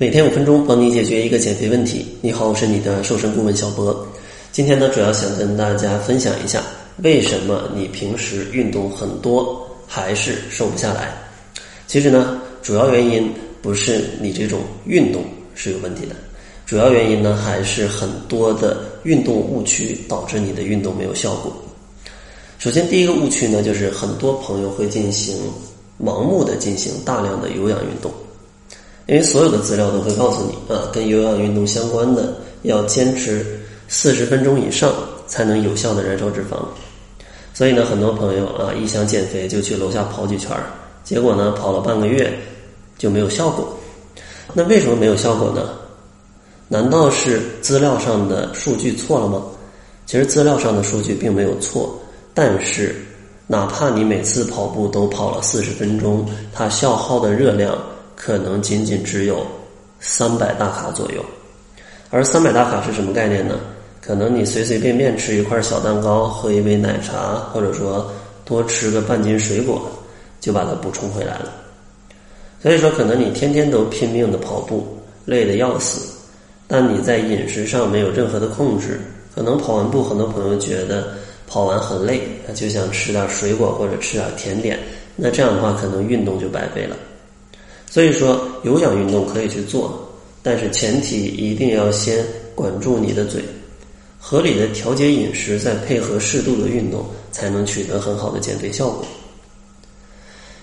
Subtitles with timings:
[0.00, 2.06] 每天五分钟，帮你解决一个减肥问题。
[2.22, 3.94] 你好，我是你的瘦身顾问小博。
[4.50, 6.62] 今天呢，主要想跟大家分享一下，
[7.02, 11.12] 为什么你平时运动很多还是瘦不下来？
[11.86, 15.22] 其实呢，主要原因不是你这种运动
[15.54, 16.16] 是有问题的，
[16.64, 21.52] 主要原因呢，还是很多的运动误区导致你的运动没有效果。
[22.58, 25.36] 首先，第一个误区呢，就是很多朋友会进行
[26.02, 28.10] 盲目的进行大量的有氧运动。
[29.06, 33.44] 因为所有的资料都会告诉你啊，跟有氧运动相关的，要坚持
[33.88, 34.92] 四十分钟以上
[35.26, 36.56] 才能有效的燃烧脂肪。
[37.52, 40.64] 所以呢，很多朋友啊，一想减肥就去楼下跑几圈儿，
[41.02, 42.32] 结果呢，跑了半个月
[42.96, 43.68] 就没有效果。
[44.54, 45.70] 那为什么没有效果呢？
[46.68, 49.42] 难道是资料上的数据错了吗？
[50.06, 51.98] 其实资料上的数据并没有错，
[52.32, 52.94] 但是
[53.48, 57.76] 哪怕你每次跑步都跑了四十分钟，它消耗的热量。
[58.22, 59.46] 可能仅仅只有
[59.98, 61.24] 三百大卡左右，
[62.10, 63.58] 而三百大卡是什么概念呢？
[63.98, 68.12] 可能你随随便便吃一块小蛋糕，喝一杯奶茶，或者说
[68.44, 69.90] 多吃个半斤水果，
[70.38, 71.50] 就把它补充回来了。
[72.62, 74.86] 所以说，可能你天天都拼命的跑步，
[75.24, 76.06] 累得要死，
[76.68, 79.00] 但你在饮食上没有任何的控制，
[79.34, 81.14] 可能跑完步，很多朋友觉得
[81.46, 82.20] 跑完很累，
[82.54, 84.78] 就想吃点水果或者吃点甜点，
[85.16, 86.94] 那这样的话，可能运动就白费了。
[87.90, 90.08] 所以说，有氧运动可以去做，
[90.44, 92.24] 但是前提一定要先
[92.54, 93.42] 管住你的嘴，
[94.16, 99.04] 合理的调节饮食，再配合适度的运动，才能取得很好的减肥效果。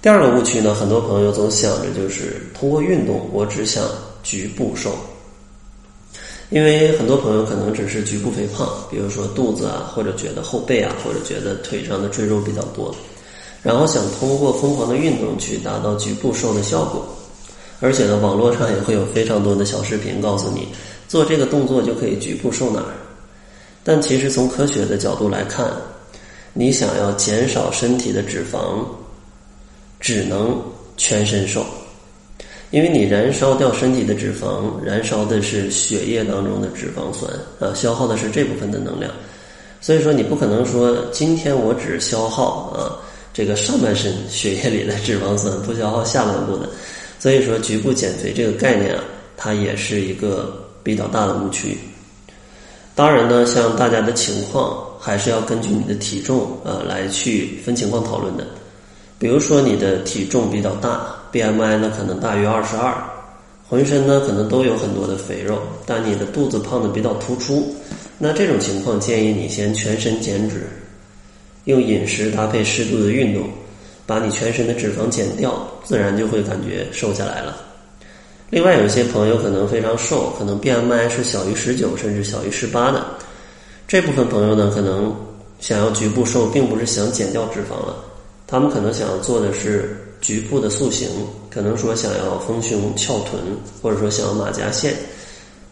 [0.00, 3.84] 第二个误区呢，很多朋友总想着就是通过运动，我只想
[4.22, 4.94] 局部瘦，
[6.48, 12.96] 因为很多朋友可能只是局部肥胖，比如说肚子啊，或者觉得后背啊，或者觉得腿上的赘肉比较多。
[13.62, 17.06] 然后想通过疯狂的运动去达到局部瘦的效果，
[17.80, 20.68] 而且呢，网络上也会有非常多的小视频告诉你
[21.08, 22.94] 做这个动作就可以局部瘦哪儿。
[23.84, 25.70] 但其实从科学的角度来看，
[26.54, 28.82] 你想要减少身体的脂肪，
[29.98, 30.58] 只能
[30.96, 31.64] 全身瘦，
[32.70, 39.12] 因为你燃烧掉身体的脂肪，燃烧的是血液当中的脂肪酸啊，消耗的是这部分的能量。
[39.82, 42.96] 所以说，你不可能说今天我只消耗啊。
[43.40, 46.68] 这个上半身血液里的脂肪酸不消耗下半部的，
[47.18, 49.02] 所以说局部减肥这个概念啊，
[49.34, 51.78] 它也是一个比较大的误区。
[52.94, 58.46] 当然呢，像大家的情况还是要根据你的体重呃来去分情况讨论的。
[59.18, 62.94] 比如说你的体重比较大，BMI 呢可能大于二十二，
[63.66, 67.74] 浑身呢可能都有很多的肥肉，但你的肚子胖的比较突出，
[68.18, 70.68] 那这种情况建议你先全身减脂。
[71.64, 73.48] 用饮食搭配适度的运动，
[74.06, 77.56] 把你全身的脂肪减掉，自然就会感觉瘦下来了。
[78.48, 83.04] 另外，有些朋友可能非常瘦，可能 BMI 是小于十九甚至小于十八的，
[83.86, 85.14] 这部分朋友呢，可能
[85.60, 87.94] 想要局部瘦，并不是想减掉脂肪了，
[88.48, 91.08] 他们可能想要做的是局部的塑形，
[91.48, 93.40] 可能说想要丰胸翘臀，
[93.80, 94.94] 或者说想要马甲线。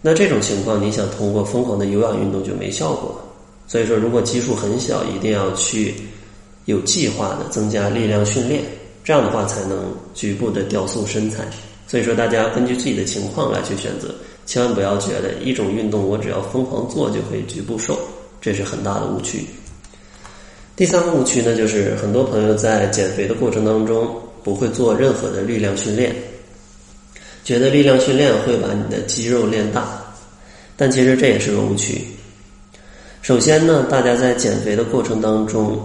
[0.00, 3.20] 那这种情况，你想通过疯狂的有氧运动就没效果。
[3.68, 5.94] 所以说，如果基数很小，一定要去
[6.64, 8.62] 有计划的增加力量训练，
[9.04, 11.44] 这样的话才能局部的雕塑身材。
[11.86, 14.14] 所以说，大家根据自己的情况来去选择，
[14.46, 17.98] 千万不要觉得一种运动我只要疯狂做就可以局部瘦，
[18.40, 19.44] 这是很大的误区。
[20.74, 26.14] 第三个误区呢，就是很多朋友在减肥的过程当中不会做任何的力量训练，
[27.44, 30.02] 觉得力量训练会把你的肌肉练大，
[30.74, 32.00] 但其实这也是个误区。
[33.28, 35.78] 首先呢，大家在减肥的过程当中，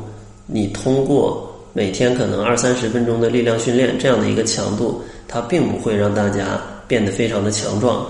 [0.46, 8.08] 你通过每天可能二三十分钟的力量训练这样的一个强度，它并不会让大家变得非常的强壮。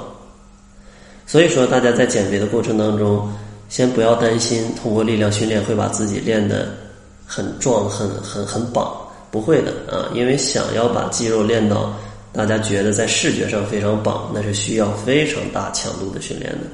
[1.25, 3.27] 所以说，大家在减肥的过程当中，
[3.69, 6.67] 先不要担心通过力量训练会把自己练得
[7.25, 8.95] 很壮、很很很棒，
[9.31, 10.13] 不会的啊！
[10.13, 11.91] 因为想要把肌肉练到
[12.31, 16.68] 大家觉得在视觉上非常棒，那是需要非常大强度的训练的。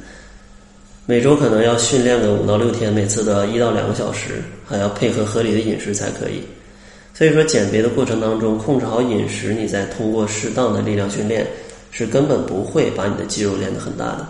[1.09, 6.43] 每周可能要训练个五到六天，每次的一到两个小时，还要配合合理的饮食才可以。
[7.15, 11.47] 所以说，减肥的过程当中，控制好饮食，你再通过适当的力量训练，
[11.89, 14.27] 是根本不会把你的肌肉练得很大的。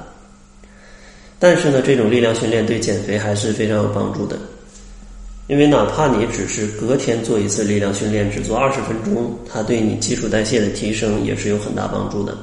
[1.37, 4.39] 但是呢，这种力量训练对减肥还是非常有帮助的，
[5.47, 12.37] 因为哪怕你只是隔天做一次力量训练，只做二十分钟，它对你基础代谢的提升也是有很大帮助的。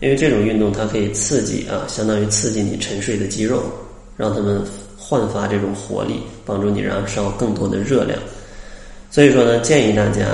[0.00, 3.62] 因为这种运动它可以刺激啊，相当于刺激你沉睡的肌肉，
[4.16, 4.62] 让他们
[4.98, 8.18] 焕发这种活力，帮助你燃烧更多的热量。
[9.10, 10.24] 所以说呢，建议大家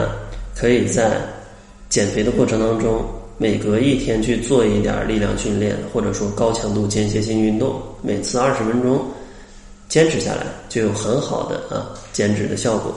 [0.55, 1.21] 可以在
[1.89, 3.05] 减肥的过程当中
[3.39, 9.05] 每隔一天去做一点力量训练，或者说高强度间歇性运动，每次二十分钟，
[9.89, 12.95] 坚持下来就有很好的啊减脂的效果。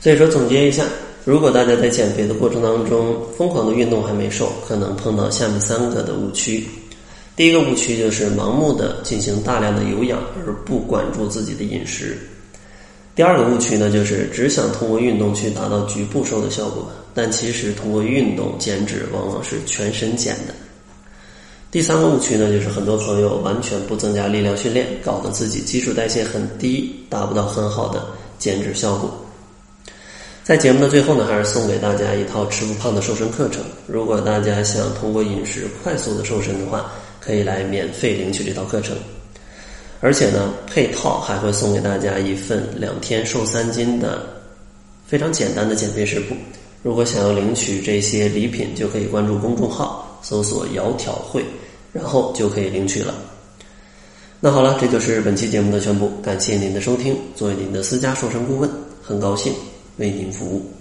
[0.00, 0.84] 所以说总结一下，
[1.26, 6.64] 如果大家在减肥的过程当中疯狂的运动还没瘦，可能碰到下面三个的误区。
[7.34, 12.16] 第一个误区就是盲目的进行大量的有氧，而不管住自己的饮食。
[13.16, 20.54] 第二个误区呢，就是只想通过运动去达到局部瘦的效果，但其实通过运动减脂往往是全身减的。
[21.72, 28.06] 第三个误区呢，就是很多朋友完全不增加力量训练，搞得自己基础代谢很低，达不到很好的
[28.38, 29.25] 减脂效果。
[30.46, 33.64] 在节目的最后呢，还是送给大家一套吃不胖的瘦身课程。
[33.88, 38.96] 如果大家想通过饮食快速的瘦身的话，可以来免费领取这套课程。
[40.00, 44.24] 而且呢，配套还会送给大家一份两天瘦三斤的
[45.04, 46.36] 非常简单的减肥食谱。
[46.84, 51.44] 如果想要领取这些礼品，就可以关注公众号，搜索“窈窕会”，
[51.92, 53.12] 然后就可以领取了。
[54.38, 56.08] 那好了，这就是本期节目的全部。
[56.22, 57.16] 感谢您的收听。
[57.34, 58.70] 作为您的私家瘦身顾问，
[59.02, 59.52] 很高兴
[59.98, 60.75] 为您服务。